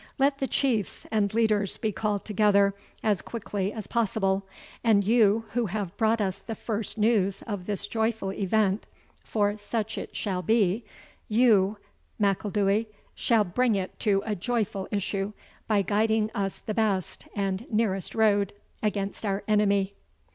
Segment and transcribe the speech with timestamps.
[0.17, 4.47] Let the Chiefs and leaders be called together as quickly as possible;
[4.83, 8.87] and you, who have brought us the first news of this joyful event,
[9.23, 10.83] for such it shall be,
[11.29, 11.77] you,
[12.17, 15.33] M'Ilduy, shall bring it to a joyful issue,
[15.67, 19.93] by guiding us the best and nearest road against our enemy."